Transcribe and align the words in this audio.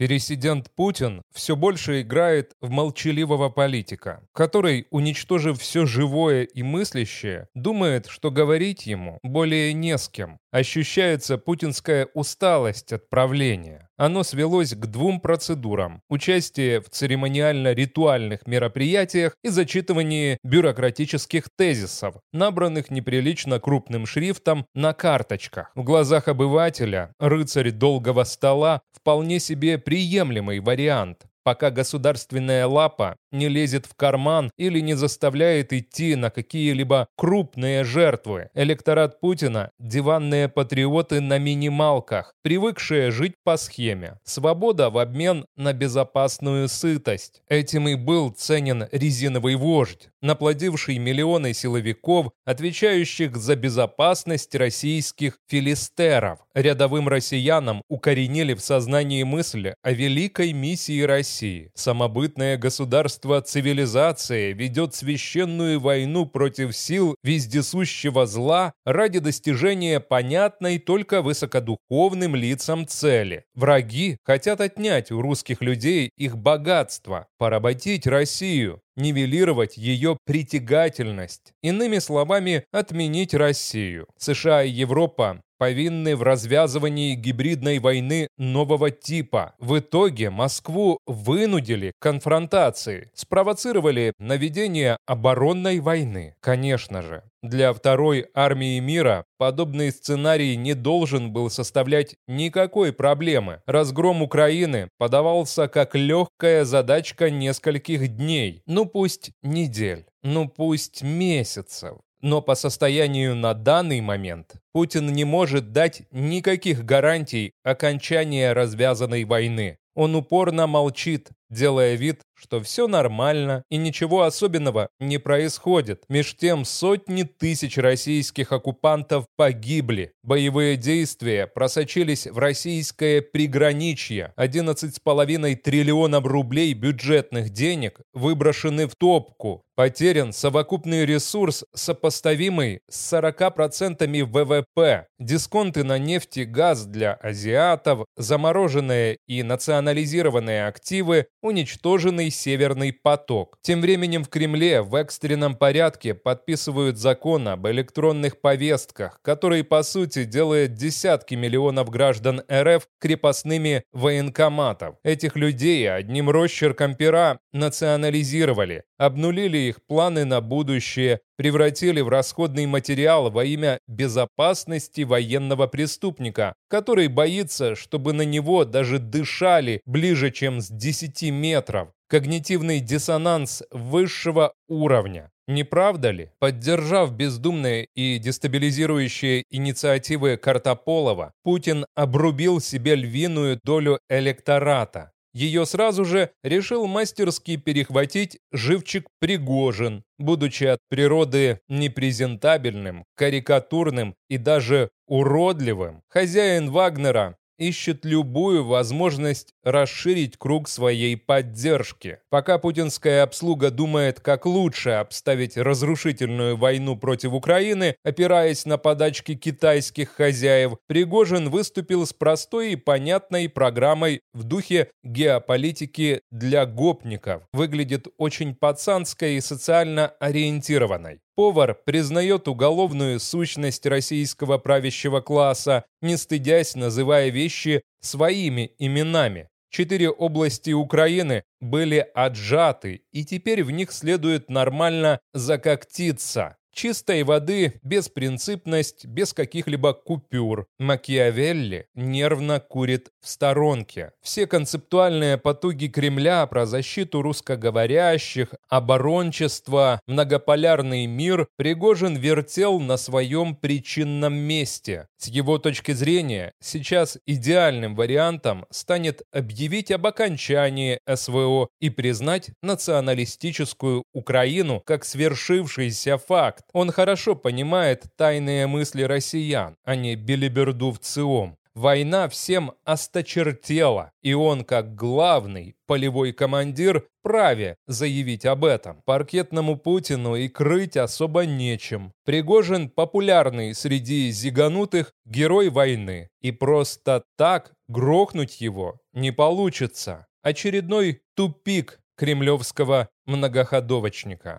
Пересидент 0.00 0.70
Путин 0.74 1.20
все 1.30 1.56
больше 1.56 2.00
играет 2.00 2.56
в 2.62 2.70
молчаливого 2.70 3.50
политика, 3.50 4.26
который, 4.32 4.86
уничтожив 4.88 5.60
все 5.60 5.84
живое 5.84 6.44
и 6.44 6.62
мыслящее, 6.62 7.48
думает, 7.54 8.06
что 8.06 8.30
говорить 8.30 8.86
ему 8.86 9.18
более 9.22 9.74
не 9.74 9.98
с 9.98 10.08
кем. 10.08 10.38
Ощущается 10.52 11.38
путинская 11.38 12.08
усталость 12.12 12.92
от 12.92 13.08
правления. 13.08 13.88
Оно 13.96 14.24
свелось 14.24 14.74
к 14.74 14.86
двум 14.86 15.20
процедурам– 15.20 16.02
участие 16.08 16.80
в 16.80 16.88
церемониально-ритуальных 16.88 18.46
мероприятиях 18.46 19.36
и 19.44 19.48
зачитывании 19.48 20.38
бюрократических 20.42 21.50
тезисов, 21.54 22.16
набранных 22.32 22.90
неприлично 22.90 23.60
крупным 23.60 24.06
шрифтом 24.06 24.66
на 24.74 24.92
карточках. 24.92 25.70
В 25.76 25.84
глазах 25.84 26.26
обывателя 26.26 27.14
рыцарь 27.20 27.70
долгого 27.70 28.24
стола 28.24 28.80
вполне 28.92 29.38
себе 29.38 29.78
приемлемый 29.78 30.58
вариант 30.58 31.26
пока 31.42 31.70
государственная 31.70 32.66
лапа 32.66 33.16
не 33.32 33.48
лезет 33.48 33.86
в 33.86 33.94
карман 33.94 34.50
или 34.56 34.80
не 34.80 34.94
заставляет 34.94 35.72
идти 35.72 36.16
на 36.16 36.30
какие-либо 36.30 37.08
крупные 37.16 37.84
жертвы. 37.84 38.50
Электорат 38.54 39.20
Путина– 39.20 39.70
диванные 39.78 40.48
патриоты 40.48 41.20
на 41.20 41.38
минималках, 41.38 42.34
привыкшие 42.42 43.10
жить 43.10 43.34
по 43.44 43.56
схеме. 43.56 44.18
Свобода 44.24 44.90
в 44.90 44.98
обмен 44.98 45.46
на 45.56 45.72
безопасную 45.72 46.68
сытость. 46.68 47.42
Этим 47.48 47.88
и 47.88 47.94
был 47.94 48.30
ценен 48.30 48.88
резиновый 48.92 49.54
вождь, 49.54 50.08
наплодивший 50.22 50.98
миллионы 50.98 51.54
силовиков, 51.54 52.30
отвечающих 52.44 53.36
за 53.36 53.56
безопасность 53.56 54.54
российских 54.54 55.38
филистеров. 55.48 56.40
Рядовым 56.54 57.08
россиянам 57.08 57.82
укоренили 57.88 58.54
в 58.54 58.60
сознании 58.60 59.22
мысли 59.22 59.74
о 59.82 59.92
великой 59.92 60.52
миссии 60.52 61.00
России. 61.02 61.29
Самобытное 61.74 62.56
государство 62.56 62.80
Государство 62.90 63.40
цивилизация 63.40 64.52
ведет 64.52 64.94
священную 64.94 65.80
войну 65.80 66.26
против 66.26 66.76
сил 66.76 67.14
вездесущего 67.22 68.26
зла 68.26 68.72
ради 68.84 69.18
достижения 69.18 70.00
понятной 70.00 70.78
только 70.78 71.22
высокодуховным 71.22 72.34
лицам 72.34 72.86
цели. 72.86 73.44
Враги 73.54 74.16
хотят 74.24 74.60
отнять 74.60 75.10
у 75.10 75.20
русских 75.20 75.62
людей 75.62 76.10
их 76.16 76.36
богатство, 76.36 77.26
поработить 77.38 78.06
Россию, 78.06 78.80
нивелировать 78.96 79.76
ее 79.76 80.18
притягательность. 80.24 81.52
Иными 81.62 81.98
словами, 81.98 82.64
отменить 82.72 83.34
Россию. 83.34 84.06
США 84.18 84.62
и 84.62 84.70
Европа 84.70 85.42
повинны 85.60 86.16
в 86.16 86.22
развязывании 86.22 87.14
гибридной 87.14 87.80
войны 87.80 88.28
нового 88.38 88.90
типа. 88.90 89.52
В 89.58 89.78
итоге 89.78 90.30
Москву 90.30 90.98
вынудили 91.06 91.92
к 91.98 92.02
конфронтации, 92.02 93.10
спровоцировали 93.12 94.14
наведение 94.18 94.96
оборонной 95.04 95.80
войны. 95.80 96.34
Конечно 96.40 97.02
же, 97.02 97.24
для 97.42 97.74
второй 97.74 98.28
армии 98.32 98.78
мира 98.80 99.26
подобный 99.36 99.92
сценарий 99.92 100.56
не 100.56 100.72
должен 100.72 101.30
был 101.30 101.50
составлять 101.50 102.16
никакой 102.26 102.94
проблемы. 102.94 103.60
Разгром 103.66 104.22
Украины 104.22 104.88
подавался 104.96 105.68
как 105.68 105.94
легкая 105.94 106.64
задачка 106.64 107.28
нескольких 107.28 108.08
дней, 108.08 108.62
ну 108.64 108.86
пусть 108.86 109.32
недель, 109.42 110.06
ну 110.22 110.48
пусть 110.48 111.02
месяцев. 111.02 111.98
Но 112.22 112.42
по 112.42 112.54
состоянию 112.54 113.34
на 113.34 113.54
данный 113.54 114.00
момент 114.02 114.59
Путин 114.72 115.08
не 115.08 115.24
может 115.24 115.72
дать 115.72 116.02
никаких 116.12 116.84
гарантий 116.84 117.54
окончания 117.64 118.52
развязанной 118.52 119.24
войны. 119.24 119.78
Он 119.94 120.14
упорно 120.14 120.66
молчит, 120.66 121.30
делая 121.50 121.96
вид, 121.96 122.22
что 122.34 122.62
все 122.62 122.86
нормально 122.86 123.64
и 123.68 123.76
ничего 123.76 124.22
особенного 124.22 124.88
не 124.98 125.18
происходит. 125.18 126.04
Меж 126.08 126.36
тем 126.36 126.64
сотни 126.64 127.24
тысяч 127.24 127.76
российских 127.76 128.52
оккупантов 128.52 129.26
погибли. 129.36 130.12
Боевые 130.22 130.76
действия 130.76 131.46
просочились 131.46 132.26
в 132.26 132.38
российское 132.38 133.20
приграничье. 133.20 134.32
11,5 134.38 135.56
триллионов 135.56 136.24
рублей 136.24 136.72
бюджетных 136.72 137.50
денег 137.50 138.00
выброшены 138.14 138.86
в 138.86 138.94
топку. 138.96 139.62
Потерян 139.80 140.34
совокупный 140.34 141.06
ресурс, 141.06 141.64
сопоставимый 141.74 142.80
с 142.90 143.14
40% 143.14 144.24
ВВП. 144.24 145.06
Дисконты 145.18 145.84
на 145.84 145.98
нефть 145.98 146.36
и 146.36 146.44
газ 146.44 146.84
для 146.84 147.14
азиатов, 147.14 148.04
замороженные 148.14 149.16
и 149.26 149.42
национализированные 149.42 150.66
активы, 150.66 151.28
уничтоженный 151.42 152.30
Северный 152.30 152.92
поток. 152.92 153.58
Тем 153.62 153.80
временем 153.80 154.24
в 154.24 154.28
Кремле 154.28 154.82
в 154.82 154.94
экстренном 154.94 155.54
порядке 155.54 156.14
подписывают 156.14 156.98
закон 156.98 157.48
об 157.48 157.66
электронных 157.66 158.40
повестках, 158.40 159.20
который 159.22 159.64
по 159.64 159.82
сути 159.82 160.24
делает 160.24 160.74
десятки 160.74 161.34
миллионов 161.34 161.90
граждан 161.90 162.42
РФ 162.50 162.86
крепостными 162.98 163.84
военкоматов. 163.92 164.96
Этих 165.02 165.36
людей 165.36 165.90
одним 165.90 166.30
росчерком 166.30 166.94
пера 166.94 167.38
национализировали, 167.52 168.84
обнулили 168.98 169.58
их 169.58 169.84
планы 169.86 170.24
на 170.24 170.40
будущее, 170.40 171.20
превратили 171.40 172.02
в 172.02 172.10
расходный 172.10 172.66
материал 172.66 173.30
во 173.30 173.46
имя 173.46 173.78
безопасности 173.88 175.00
военного 175.04 175.66
преступника, 175.68 176.52
который 176.68 177.08
боится, 177.08 177.74
чтобы 177.76 178.12
на 178.12 178.26
него 178.26 178.66
даже 178.66 178.98
дышали 178.98 179.80
ближе, 179.86 180.30
чем 180.32 180.60
с 180.60 180.68
10 180.68 181.30
метров. 181.32 181.88
Когнитивный 182.10 182.80
диссонанс 182.80 183.62
высшего 183.70 184.52
уровня. 184.68 185.30
Не 185.48 185.64
правда 185.64 186.10
ли? 186.10 186.28
Поддержав 186.40 187.12
бездумные 187.12 187.88
и 187.94 188.18
дестабилизирующие 188.18 189.44
инициативы 189.48 190.36
Картополова, 190.36 191.32
Путин 191.42 191.86
обрубил 191.94 192.60
себе 192.60 192.94
львиную 192.96 193.58
долю 193.64 193.98
электората. 194.10 195.12
Ее 195.32 195.64
сразу 195.64 196.04
же 196.04 196.32
решил 196.42 196.86
мастерски 196.86 197.56
перехватить 197.56 198.38
живчик 198.50 199.08
Пригожин, 199.20 200.02
будучи 200.18 200.64
от 200.64 200.80
природы 200.88 201.60
непрезентабельным, 201.68 203.04
карикатурным 203.14 204.16
и 204.28 204.38
даже 204.38 204.90
уродливым. 205.06 206.02
Хозяин 206.08 206.70
Вагнера 206.70 207.36
ищет 207.60 208.04
любую 208.04 208.64
возможность 208.64 209.54
расширить 209.62 210.36
круг 210.38 210.68
своей 210.68 211.16
поддержки. 211.16 212.18
Пока 212.30 212.58
путинская 212.58 213.22
обслуга 213.22 213.70
думает, 213.70 214.18
как 214.20 214.46
лучше 214.46 214.90
обставить 214.90 215.56
разрушительную 215.56 216.56
войну 216.56 216.96
против 216.96 217.34
Украины, 217.34 217.94
опираясь 218.02 218.64
на 218.64 218.78
подачки 218.78 219.34
китайских 219.34 220.10
хозяев, 220.10 220.72
Пригожин 220.88 221.50
выступил 221.50 222.06
с 222.06 222.12
простой 222.12 222.72
и 222.72 222.76
понятной 222.76 223.48
программой 223.48 224.22
в 224.32 224.44
духе 224.44 224.90
геополитики 225.04 226.22
для 226.30 226.64
гопников. 226.64 227.42
Выглядит 227.52 228.08
очень 228.16 228.54
пацанской 228.54 229.36
и 229.36 229.40
социально 229.40 230.08
ориентированной. 230.08 231.20
Повар 231.40 231.74
признает 231.86 232.48
уголовную 232.48 233.18
сущность 233.18 233.86
российского 233.86 234.58
правящего 234.58 235.22
класса, 235.22 235.86
не 236.02 236.18
стыдясь, 236.18 236.74
называя 236.74 237.30
вещи 237.30 237.80
своими 238.02 238.72
именами. 238.78 239.48
Четыре 239.70 240.10
области 240.10 240.72
Украины 240.72 241.44
были 241.58 242.06
отжаты, 242.14 243.04
и 243.10 243.24
теперь 243.24 243.64
в 243.64 243.70
них 243.70 243.90
следует 243.90 244.50
нормально 244.50 245.18
закоктиться. 245.32 246.58
Чистой 246.72 247.24
воды, 247.24 247.80
беспринципность, 247.82 249.04
без 249.04 249.32
каких-либо 249.32 249.92
купюр. 249.92 250.66
Макиавелли 250.78 251.88
нервно 251.94 252.60
курит 252.60 253.10
в 253.20 253.28
сторонке. 253.28 254.12
Все 254.22 254.46
концептуальные 254.46 255.36
потуги 255.36 255.88
Кремля 255.88 256.46
про 256.46 256.66
защиту 256.66 257.22
русскоговорящих, 257.22 258.54
оборончество, 258.68 260.00
многополярный 260.06 261.06
мир 261.06 261.48
Пригожин 261.56 262.16
вертел 262.16 262.78
на 262.78 262.96
своем 262.96 263.56
причинном 263.56 264.34
месте. 264.34 265.08
С 265.22 265.26
его 265.26 265.58
точки 265.58 265.92
зрения, 265.92 266.54
сейчас 266.60 267.18
идеальным 267.26 267.94
вариантом 267.94 268.64
станет 268.70 269.20
объявить 269.30 269.90
об 269.90 270.06
окончании 270.06 270.98
СВО 271.06 271.68
и 271.78 271.90
признать 271.90 272.52
националистическую 272.62 274.04
Украину 274.14 274.80
как 274.80 275.04
свершившийся 275.04 276.16
факт. 276.16 276.64
Он 276.72 276.90
хорошо 276.90 277.34
понимает 277.36 278.04
тайные 278.16 278.66
мысли 278.66 279.02
россиян, 279.02 279.76
а 279.84 279.94
не 279.94 280.16
белиберду 280.16 280.90
в 280.90 280.98
ЦИОМ. 281.00 281.59
Война 281.80 282.28
всем 282.28 282.72
осточертела, 282.84 284.12
и 284.20 284.34
он, 284.34 284.64
как 284.64 284.94
главный 284.94 285.76
полевой 285.86 286.34
командир, 286.34 287.08
праве 287.22 287.76
заявить 287.86 288.44
об 288.44 288.66
этом. 288.66 289.00
Паркетному 289.06 289.78
Путину 289.78 290.36
и 290.36 290.48
крыть 290.48 290.98
особо 290.98 291.46
нечем. 291.46 292.12
Пригожин 292.26 292.90
популярный 292.90 293.74
среди 293.74 294.30
зиганутых 294.30 295.14
герой 295.24 295.70
войны. 295.70 296.28
И 296.42 296.52
просто 296.52 297.24
так 297.38 297.72
грохнуть 297.88 298.60
его 298.60 298.98
не 299.14 299.30
получится. 299.30 300.26
Очередной 300.42 301.22
тупик 301.34 301.98
кремлевского 302.14 303.08
многоходовочника. 303.24 304.58